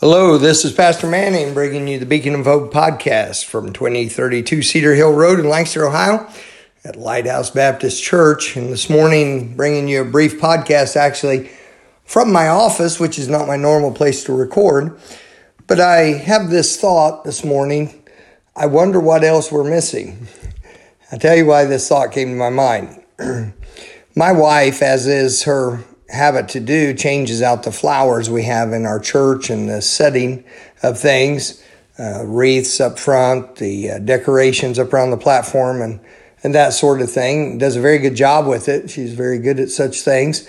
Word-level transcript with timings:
Hello, 0.00 0.36
this 0.36 0.66
is 0.66 0.74
Pastor 0.74 1.06
Manning 1.06 1.54
bringing 1.54 1.88
you 1.88 1.98
the 1.98 2.04
Beacon 2.04 2.34
of 2.34 2.44
Hope 2.44 2.70
podcast 2.70 3.46
from 3.46 3.72
2032 3.72 4.60
Cedar 4.60 4.94
Hill 4.94 5.14
Road 5.14 5.40
in 5.40 5.48
Lancaster, 5.48 5.86
Ohio 5.86 6.28
at 6.84 6.96
Lighthouse 6.96 7.48
Baptist 7.48 8.04
Church. 8.04 8.56
And 8.56 8.70
this 8.70 8.90
morning, 8.90 9.56
bringing 9.56 9.88
you 9.88 10.02
a 10.02 10.04
brief 10.04 10.38
podcast 10.38 10.96
actually 10.96 11.50
from 12.04 12.30
my 12.30 12.46
office, 12.46 13.00
which 13.00 13.18
is 13.18 13.30
not 13.30 13.46
my 13.46 13.56
normal 13.56 13.90
place 13.90 14.22
to 14.24 14.34
record. 14.34 15.00
But 15.66 15.80
I 15.80 16.12
have 16.12 16.50
this 16.50 16.78
thought 16.78 17.24
this 17.24 17.42
morning. 17.42 18.04
I 18.54 18.66
wonder 18.66 19.00
what 19.00 19.24
else 19.24 19.50
we're 19.50 19.64
missing. 19.64 20.28
I'll 21.10 21.18
tell 21.18 21.34
you 21.34 21.46
why 21.46 21.64
this 21.64 21.88
thought 21.88 22.12
came 22.12 22.28
to 22.28 22.36
my 22.36 22.50
mind. 22.50 23.02
my 24.14 24.32
wife, 24.32 24.82
as 24.82 25.06
is 25.06 25.44
her 25.44 25.82
habit 26.08 26.48
to 26.50 26.60
do 26.60 26.94
changes 26.94 27.42
out 27.42 27.62
the 27.62 27.72
flowers 27.72 28.30
we 28.30 28.44
have 28.44 28.72
in 28.72 28.86
our 28.86 29.00
church 29.00 29.50
and 29.50 29.68
the 29.68 29.82
setting 29.82 30.44
of 30.82 30.98
things, 30.98 31.62
uh, 31.98 32.22
wreaths 32.24 32.80
up 32.80 32.98
front, 32.98 33.56
the 33.56 33.90
uh, 33.92 33.98
decorations 33.98 34.78
up 34.78 34.92
around 34.92 35.10
the 35.10 35.16
platform, 35.16 35.82
and 35.82 36.00
and 36.42 36.54
that 36.54 36.72
sort 36.72 37.00
of 37.00 37.10
thing. 37.10 37.58
Does 37.58 37.76
a 37.76 37.80
very 37.80 37.98
good 37.98 38.14
job 38.14 38.46
with 38.46 38.68
it. 38.68 38.90
She's 38.90 39.14
very 39.14 39.38
good 39.38 39.58
at 39.58 39.70
such 39.70 40.02
things, 40.02 40.48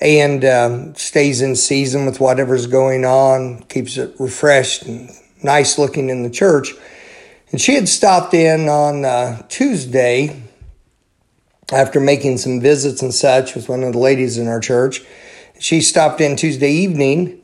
and 0.00 0.44
um, 0.44 0.94
stays 0.94 1.42
in 1.42 1.56
season 1.56 2.06
with 2.06 2.20
whatever's 2.20 2.66
going 2.66 3.04
on. 3.04 3.62
Keeps 3.64 3.96
it 3.98 4.14
refreshed 4.18 4.84
and 4.84 5.10
nice 5.42 5.78
looking 5.78 6.08
in 6.08 6.22
the 6.22 6.30
church. 6.30 6.72
And 7.50 7.60
she 7.60 7.74
had 7.74 7.88
stopped 7.88 8.34
in 8.34 8.68
on 8.68 9.04
uh, 9.04 9.42
Tuesday 9.48 10.43
after 11.72 12.00
making 12.00 12.38
some 12.38 12.60
visits 12.60 13.02
and 13.02 13.14
such 13.14 13.54
with 13.54 13.68
one 13.68 13.82
of 13.82 13.92
the 13.92 13.98
ladies 13.98 14.38
in 14.38 14.48
our 14.48 14.60
church. 14.60 15.02
She 15.58 15.80
stopped 15.80 16.20
in 16.20 16.36
Tuesday 16.36 16.70
evening 16.70 17.40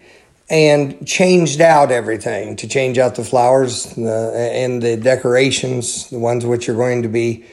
and 0.51 1.07
changed 1.07 1.61
out 1.61 1.93
everything 1.93 2.57
to 2.57 2.67
change 2.67 2.99
out 2.99 3.15
the 3.15 3.25
flowers 3.25 3.97
and 3.97 4.83
the 4.83 4.97
decorations, 4.97 6.11
the 6.11 6.19
ones 6.19 6.45
which 6.45 6.69
are 6.69 6.75
going 6.75 7.03
to 7.03 7.09
be 7.09 7.45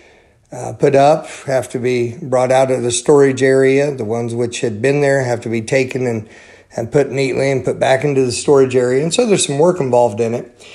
uh, 0.52 0.74
put 0.74 0.96
up 0.96 1.28
have 1.46 1.70
to 1.70 1.80
be 1.80 2.18
brought 2.22 2.52
out 2.52 2.72
of 2.72 2.82
the 2.82 2.92
storage 2.92 3.44
area. 3.44 3.94
The 3.94 4.06
ones 4.06 4.34
which 4.34 4.62
had 4.62 4.82
been 4.82 5.02
there 5.02 5.24
have 5.24 5.42
to 5.42 5.50
be 5.50 5.62
taken 5.62 6.08
and, 6.08 6.28
and 6.76 6.92
put 6.92 7.12
neatly 7.12 7.52
and 7.52 7.64
put 7.64 7.80
back 7.80 8.04
into 8.04 8.26
the 8.26 8.32
storage 8.32 8.76
area. 8.76 9.04
And 9.04 9.14
so 9.14 9.26
there's 9.26 9.46
some 9.46 9.60
work 9.60 9.80
involved 9.80 10.20
in 10.20 10.34
it. 10.34 10.68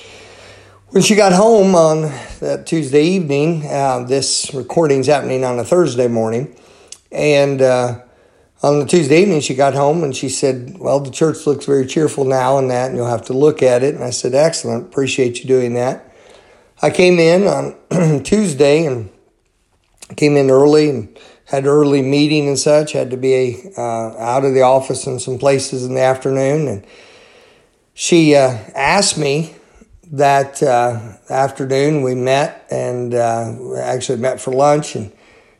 When 0.92 1.02
she 1.02 1.14
got 1.14 1.32
home 1.32 1.74
on 1.74 2.02
that 2.40 2.66
Tuesday 2.66 3.04
evening, 3.04 3.66
uh, 3.66 4.00
this 4.00 4.52
recording's 4.52 5.06
happening 5.06 5.42
on 5.42 5.58
a 5.58 5.64
Thursday 5.64 6.06
morning, 6.06 6.54
and 7.10 7.62
uh, 7.62 8.02
on 8.62 8.78
the 8.78 8.84
Tuesday 8.84 9.22
evening 9.22 9.40
she 9.40 9.54
got 9.54 9.72
home 9.72 10.04
and 10.04 10.14
she 10.14 10.28
said, 10.28 10.76
"Well, 10.78 11.00
the 11.00 11.10
church 11.10 11.46
looks 11.46 11.64
very 11.64 11.86
cheerful 11.86 12.26
now, 12.26 12.58
and 12.58 12.70
that, 12.70 12.90
and 12.90 12.98
you'll 12.98 13.06
have 13.06 13.24
to 13.28 13.32
look 13.32 13.62
at 13.62 13.82
it." 13.82 13.94
And 13.94 14.04
I 14.04 14.10
said, 14.10 14.34
"Excellent, 14.34 14.84
appreciate 14.84 15.38
you 15.38 15.46
doing 15.46 15.72
that." 15.72 16.12
I 16.82 16.90
came 16.90 17.18
in 17.18 17.46
on 17.46 18.22
Tuesday 18.22 18.84
and 18.84 19.08
came 20.14 20.36
in 20.36 20.50
early 20.50 20.90
and 20.90 21.18
had 21.46 21.64
early 21.64 22.02
meeting 22.02 22.48
and 22.48 22.58
such. 22.58 22.92
Had 22.92 23.10
to 23.12 23.16
be 23.16 23.70
uh, 23.78 24.14
out 24.18 24.44
of 24.44 24.52
the 24.52 24.60
office 24.60 25.06
in 25.06 25.18
some 25.18 25.38
places 25.38 25.86
in 25.86 25.94
the 25.94 26.02
afternoon, 26.02 26.68
and 26.68 26.86
she 27.94 28.36
uh, 28.36 28.58
asked 28.74 29.16
me 29.16 29.54
that 30.12 30.62
uh, 30.62 31.14
afternoon 31.30 32.02
we 32.02 32.14
met 32.14 32.66
and 32.70 33.14
uh, 33.14 33.76
actually 33.76 34.18
met 34.18 34.40
for 34.40 34.52
lunch. 34.52 34.94
And 34.94 35.10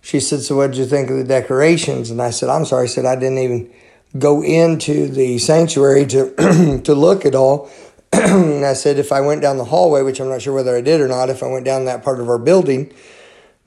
she 0.03 0.21
said 0.21 0.41
so 0.41 0.57
what 0.57 0.73
did 0.73 0.77
you 0.77 0.85
think 0.85 1.11
of 1.11 1.17
the 1.17 1.25
decorations? 1.25 2.11
And 2.11 2.21
i 2.21 2.31
said 2.31 2.49
i'm 2.49 2.65
sorry. 2.65 2.85
I 2.85 2.87
said 2.87 3.07
i 3.07 3.17
didn't 3.17 3.39
even 3.39 3.73
go 4.19 4.43
into 4.43 5.09
the 5.09 5.39
sanctuary 5.39 6.07
to 6.07 6.81
to 6.85 6.95
look 6.95 7.25
at 7.25 7.35
all. 7.35 7.71
And 8.13 8.67
i 8.67 8.75
said 8.75 8.99
if 8.99 9.11
i 9.11 9.23
went 9.23 9.41
down 9.41 9.57
the 9.57 9.65
hallway 9.65 10.03
which 10.03 10.21
i'm 10.21 10.29
not 10.29 10.43
sure 10.43 10.55
whether 10.55 10.77
i 10.77 10.83
did 10.83 11.01
or 11.01 11.09
not 11.09 11.31
if 11.31 11.43
i 11.43 11.47
went 11.47 11.65
down 11.65 11.87
that 11.87 12.05
part 12.05 12.21
of 12.21 12.29
our 12.29 12.39
building 12.39 12.93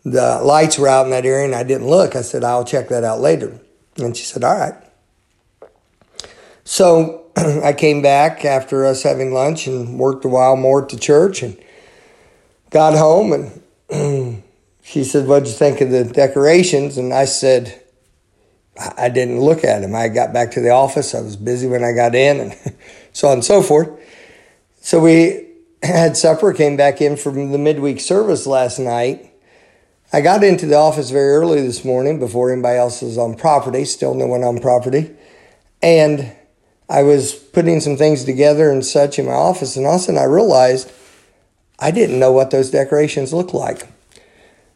the 0.04 0.40
lights 0.44 0.78
were 0.78 0.88
out 0.88 1.06
in 1.06 1.12
that 1.12 1.26
area 1.26 1.46
and 1.46 1.56
i 1.56 1.64
didn't 1.64 1.88
look 1.88 2.16
i 2.16 2.22
said 2.22 2.44
i'll 2.44 2.64
check 2.64 2.90
that 2.90 3.04
out 3.04 3.20
later. 3.20 3.60
And 3.98 4.16
she 4.16 4.24
said 4.24 4.44
all 4.44 4.58
right. 4.58 4.76
So 6.64 7.25
I 7.64 7.74
came 7.74 8.02
back 8.02 8.46
after 8.46 8.86
us 8.86 9.04
having 9.04 9.34
lunch 9.34 9.68
and 9.68 10.00
worked 10.00 10.24
a 10.24 10.30
while 10.30 10.56
more 10.56 10.84
at 10.84 10.90
the 10.90 10.98
church 10.98 11.44
and 11.44 11.58
got 12.70 12.94
home 12.96 13.52
and 13.90 14.44
she 14.84 15.04
said, 15.04 15.28
What'd 15.28 15.48
you 15.48 15.54
think 15.54 15.82
of 15.82 15.92
the 15.92 16.06
decorations? 16.06 16.98
And 16.98 17.14
I 17.14 17.26
said, 17.26 17.82
I 18.98 19.10
didn't 19.10 19.40
look 19.40 19.64
at 19.64 19.80
them. 19.80 19.96
I 19.96 20.10
got 20.10 20.34
back 20.34 20.52
to 20.52 20.62
the 20.62 20.70
office. 20.70 21.16
I 21.16 21.22
was 21.22 21.36
busy 21.36 21.68
when 21.68 21.84
I 21.84 21.92
got 21.92 22.14
in 22.16 22.40
and 22.40 22.76
so 23.14 23.28
on 23.28 23.36
and 23.36 23.46
so 23.46 23.62
forth. 23.62 23.90
So 24.82 25.00
we 25.00 25.48
had 25.84 26.16
supper, 26.16 26.54
came 26.54 26.78
back 26.78 27.02
in 27.02 27.18
from 27.18 27.52
the 27.52 27.58
midweek 27.58 28.00
service 28.00 28.48
last 28.48 28.80
night. 28.80 29.32
I 30.14 30.22
got 30.22 30.44
into 30.44 30.66
the 30.66 30.76
office 30.76 31.10
very 31.10 31.36
early 31.36 31.62
this 31.62 31.84
morning 31.84 32.20
before 32.20 32.52
anybody 32.52 32.78
else 32.78 33.02
was 33.02 33.18
on 33.18 33.36
property, 33.36 33.84
still 33.84 34.14
no 34.14 34.28
one 34.28 34.44
on 34.44 34.60
property. 34.60 35.14
And 35.82 36.32
I 36.90 37.04
was 37.04 37.34
putting 37.34 37.80
some 37.80 37.98
things 37.98 38.26
together 38.26 38.72
and 38.72 38.86
such 38.86 39.18
in 39.18 39.26
my 39.26 39.32
office, 39.32 39.76
and 39.76 39.86
all 39.86 39.96
of 39.96 40.02
a 40.02 40.04
sudden 40.04 40.22
I 40.22 40.26
realized 40.26 40.92
I 41.80 41.92
didn't 41.92 42.20
know 42.20 42.32
what 42.32 42.52
those 42.52 42.70
decorations 42.70 43.34
looked 43.34 43.54
like. 43.54 43.88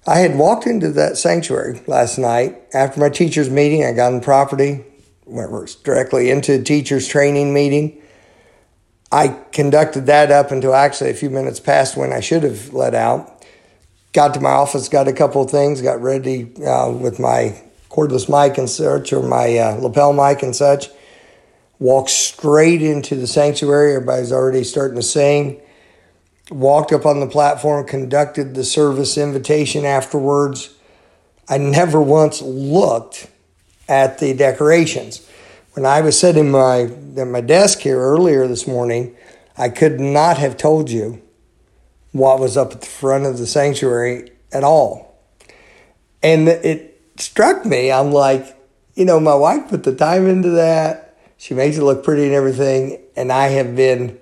I 0.07 0.19
had 0.19 0.37
walked 0.37 0.65
into 0.65 0.91
that 0.93 1.17
sanctuary 1.17 1.81
last 1.85 2.17
night 2.17 2.57
after 2.73 2.99
my 2.99 3.09
teacher's 3.09 3.49
meeting. 3.49 3.85
I 3.85 3.91
got 3.91 4.13
on 4.13 4.21
property, 4.21 4.83
went 5.25 5.51
directly 5.83 6.31
into 6.31 6.59
a 6.59 6.63
teacher's 6.63 7.07
training 7.07 7.53
meeting. 7.53 8.01
I 9.11 9.39
conducted 9.51 10.07
that 10.07 10.31
up 10.31 10.51
until 10.51 10.73
actually 10.73 11.11
a 11.11 11.15
few 11.15 11.29
minutes 11.29 11.59
past 11.59 11.95
when 11.95 12.11
I 12.11 12.21
should 12.21 12.43
have 12.43 12.73
let 12.73 12.95
out. 12.95 13.45
Got 14.13 14.33
to 14.33 14.39
my 14.39 14.49
office, 14.49 14.89
got 14.89 15.07
a 15.07 15.13
couple 15.13 15.43
of 15.43 15.51
things, 15.51 15.81
got 15.81 16.01
ready 16.01 16.51
uh, 16.65 16.91
with 16.91 17.19
my 17.19 17.61
cordless 17.91 18.27
mic 18.27 18.57
and 18.57 18.69
such, 18.69 19.13
or 19.13 19.21
my 19.21 19.57
uh, 19.57 19.75
lapel 19.75 20.13
mic 20.13 20.41
and 20.41 20.55
such 20.55 20.89
walked 21.79 22.09
straight 22.09 22.81
into 22.81 23.15
the 23.15 23.27
sanctuary. 23.27 23.95
Everybody's 23.95 24.31
already 24.31 24.63
starting 24.63 24.97
to 24.97 25.01
sing. 25.01 25.61
Walked 26.51 26.91
up 26.91 27.05
on 27.05 27.19
the 27.19 27.27
platform, 27.27 27.85
conducted 27.85 28.53
the 28.53 28.63
service 28.63 29.17
invitation 29.17 29.85
afterwards. 29.85 30.75
I 31.47 31.57
never 31.57 32.01
once 32.01 32.41
looked 32.41 33.27
at 33.87 34.19
the 34.19 34.33
decorations. 34.33 35.27
When 35.73 35.85
I 35.85 36.01
was 36.01 36.19
sitting 36.19 36.51
my, 36.51 36.91
at 37.17 37.27
my 37.27 37.41
desk 37.41 37.79
here 37.79 37.99
earlier 37.99 38.47
this 38.47 38.67
morning, 38.67 39.15
I 39.57 39.69
could 39.69 39.99
not 39.99 40.37
have 40.37 40.57
told 40.57 40.89
you 40.89 41.21
what 42.11 42.39
was 42.39 42.57
up 42.57 42.71
at 42.73 42.81
the 42.81 42.87
front 42.87 43.25
of 43.25 43.37
the 43.37 43.47
sanctuary 43.47 44.31
at 44.51 44.63
all. 44.63 45.19
And 46.21 46.47
it 46.47 46.99
struck 47.17 47.65
me, 47.65 47.91
I'm 47.91 48.11
like, 48.11 48.57
you 48.95 49.05
know, 49.05 49.19
my 49.19 49.35
wife 49.35 49.69
put 49.69 49.83
the 49.83 49.95
time 49.95 50.27
into 50.27 50.49
that 50.51 51.08
she 51.39 51.53
makes 51.53 51.77
it 51.77 51.83
look 51.83 52.03
pretty 52.03 52.25
and 52.25 52.33
everything. 52.33 53.01
And 53.15 53.31
I 53.31 53.47
have 53.47 53.73
been 53.73 54.19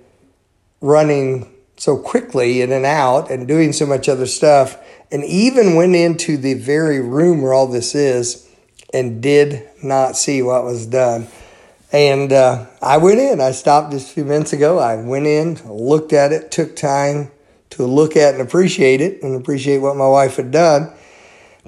running 0.80 1.52
so 1.76 1.98
quickly 1.98 2.62
in 2.62 2.70
and 2.70 2.86
out 2.86 3.28
and 3.28 3.48
doing 3.48 3.72
so 3.72 3.86
much 3.86 4.08
other 4.08 4.24
stuff. 4.24 4.78
And 5.10 5.24
even 5.24 5.74
went 5.74 5.96
into 5.96 6.36
the 6.36 6.54
very 6.54 7.00
room 7.00 7.42
where 7.42 7.52
all 7.52 7.66
this 7.66 7.96
is 7.96 8.48
and 8.94 9.20
did 9.20 9.68
not 9.82 10.16
see 10.16 10.42
what 10.42 10.62
was 10.62 10.86
done. 10.86 11.26
And 11.90 12.32
uh, 12.32 12.66
I 12.80 12.98
went 12.98 13.18
in. 13.18 13.40
I 13.40 13.50
stopped 13.50 13.90
just 13.90 14.10
a 14.10 14.14
few 14.14 14.24
minutes 14.24 14.52
ago. 14.52 14.78
I 14.78 14.94
went 15.02 15.26
in, 15.26 15.58
looked 15.66 16.12
at 16.12 16.30
it, 16.30 16.52
took 16.52 16.76
time 16.76 17.32
to 17.70 17.84
look 17.84 18.16
at 18.16 18.34
and 18.34 18.42
appreciate 18.42 19.00
it 19.00 19.24
and 19.24 19.34
appreciate 19.34 19.78
what 19.78 19.96
my 19.96 20.06
wife 20.06 20.36
had 20.36 20.52
done. 20.52 20.92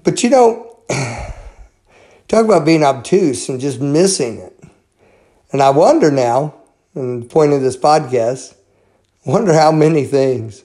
But 0.04 0.22
you 0.22 0.30
know, 0.30 0.78
talk 2.28 2.44
about 2.44 2.64
being 2.64 2.84
obtuse 2.84 3.48
and 3.48 3.60
just 3.60 3.80
missing 3.80 4.38
it. 4.38 4.59
And 5.52 5.62
I 5.62 5.70
wonder 5.70 6.10
now, 6.10 6.54
and 6.94 7.22
the 7.22 7.26
point 7.26 7.52
of 7.52 7.60
this 7.60 7.76
podcast, 7.76 8.54
wonder 9.24 9.52
how 9.52 9.72
many 9.72 10.04
things 10.04 10.64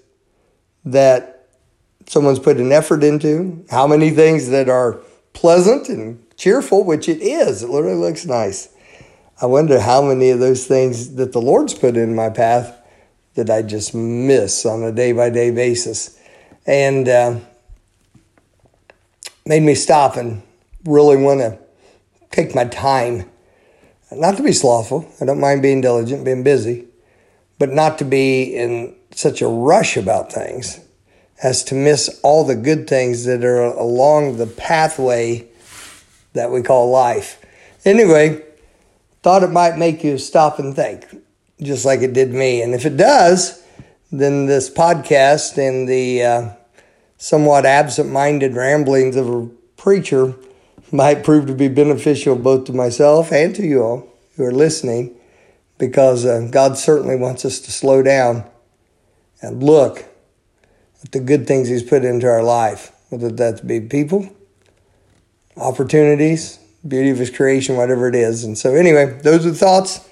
that 0.85 1.47
someone's 2.07 2.39
put 2.39 2.57
an 2.57 2.71
effort 2.71 3.03
into, 3.03 3.65
how 3.69 3.87
many 3.87 4.11
things 4.11 4.49
that 4.49 4.69
are 4.69 5.01
pleasant 5.33 5.89
and 5.89 6.23
cheerful, 6.37 6.83
which 6.83 7.09
it 7.09 7.21
is. 7.21 7.63
It 7.63 7.69
literally 7.69 7.97
looks 7.97 8.25
nice. 8.25 8.69
I 9.41 9.47
wonder 9.47 9.79
how 9.79 10.01
many 10.01 10.29
of 10.29 10.39
those 10.39 10.65
things 10.65 11.15
that 11.15 11.33
the 11.33 11.41
Lord's 11.41 11.73
put 11.73 11.97
in 11.97 12.15
my 12.15 12.29
path 12.29 12.79
that 13.33 13.49
I 13.49 13.63
just 13.63 13.93
miss 13.93 14.65
on 14.65 14.83
a 14.83 14.91
day 14.91 15.11
by 15.11 15.29
day 15.29 15.51
basis. 15.51 16.19
And 16.65 17.07
uh, 17.09 17.39
made 19.45 19.63
me 19.63 19.75
stop 19.75 20.15
and 20.15 20.41
really 20.85 21.17
want 21.17 21.41
to 21.41 21.59
take 22.31 22.55
my 22.55 22.65
time 22.65 23.29
not 24.19 24.37
to 24.37 24.43
be 24.43 24.53
slothful. 24.53 25.09
I 25.21 25.25
don't 25.25 25.39
mind 25.39 25.61
being 25.61 25.81
diligent, 25.81 26.25
being 26.25 26.43
busy, 26.43 26.85
but 27.59 27.69
not 27.69 27.97
to 27.99 28.05
be 28.05 28.55
in 28.55 28.95
such 29.11 29.41
a 29.41 29.47
rush 29.47 29.97
about 29.97 30.31
things 30.31 30.79
as 31.43 31.63
to 31.65 31.75
miss 31.75 32.19
all 32.23 32.43
the 32.43 32.55
good 32.55 32.87
things 32.87 33.25
that 33.25 33.43
are 33.43 33.63
along 33.63 34.37
the 34.37 34.47
pathway 34.47 35.47
that 36.33 36.51
we 36.51 36.61
call 36.61 36.89
life. 36.89 37.43
Anyway, 37.83 38.41
thought 39.21 39.43
it 39.43 39.51
might 39.51 39.77
make 39.77 40.03
you 40.03 40.17
stop 40.17 40.59
and 40.59 40.75
think. 40.75 41.05
just 41.61 41.85
like 41.85 42.01
it 42.01 42.13
did 42.13 42.33
me. 42.33 42.61
And 42.61 42.73
if 42.73 42.85
it 42.85 42.97
does, 42.97 43.63
then 44.11 44.45
this 44.45 44.69
podcast 44.69 45.57
and 45.57 45.87
the 45.87 46.23
uh, 46.23 46.49
somewhat 47.17 47.65
absent 47.65 48.11
minded 48.11 48.55
ramblings 48.55 49.15
of 49.15 49.29
a 49.29 49.47
preacher 49.77 50.35
might 50.91 51.23
prove 51.23 51.47
to 51.47 51.53
be 51.53 51.67
beneficial 51.67 52.35
both 52.35 52.65
to 52.65 52.73
myself 52.73 53.31
and 53.31 53.55
to 53.55 53.63
you 53.63 53.81
all 53.81 54.07
who 54.35 54.43
are 54.43 54.51
listening 54.51 55.15
because 55.77 56.25
uh, 56.25 56.47
God 56.51 56.77
certainly 56.77 57.15
wants 57.15 57.45
us 57.45 57.59
to 57.59 57.71
slow 57.71 58.01
down 58.01 58.45
and 59.41 59.61
look 59.63 60.05
at 61.03 61.11
the 61.11 61.19
good 61.19 61.47
things 61.47 61.67
He's 61.67 61.83
put 61.83 62.05
into 62.05 62.27
our 62.27 62.43
life, 62.43 62.91
whether 63.09 63.29
that 63.29 63.65
be 63.67 63.79
people, 63.79 64.29
opportunities, 65.57 66.59
beauty 66.87 67.09
of 67.09 67.17
His 67.17 67.29
creation, 67.29 67.75
whatever 67.75 68.07
it 68.07 68.15
is. 68.15 68.43
And 68.43 68.57
so, 68.57 68.73
anyway, 68.75 69.19
those 69.23 69.45
are 69.45 69.53
thoughts 69.53 70.07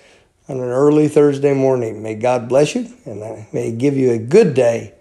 on 0.49 0.57
an 0.57 0.63
early 0.63 1.07
Thursday 1.07 1.53
morning. 1.53 2.03
May 2.03 2.15
God 2.15 2.49
bless 2.49 2.75
you 2.75 2.91
and 3.05 3.47
may 3.53 3.71
He 3.71 3.71
give 3.71 3.95
you 3.95 4.11
a 4.11 4.19
good 4.19 4.53
day 4.53 4.93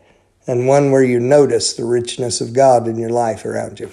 and 0.47 0.67
one 0.67 0.91
where 0.91 1.05
you 1.05 1.21
notice 1.21 1.75
the 1.75 1.85
richness 1.85 2.41
of 2.41 2.53
God 2.53 2.89
in 2.89 2.97
your 2.97 3.11
life 3.11 3.45
around 3.45 3.81
you. 3.81 3.91